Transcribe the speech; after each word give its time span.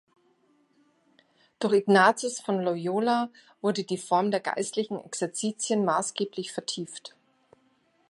Durch 1.59 1.75
Ignatius 1.75 2.39
von 2.39 2.59
Loyola 2.59 3.29
wurde 3.61 3.83
die 3.83 3.99
Form 3.99 4.31
der 4.31 4.39
Geistlichen 4.39 4.99
Exerzitien 4.99 5.85
maßgeblich 5.85 6.51
vertieft. 6.53 7.15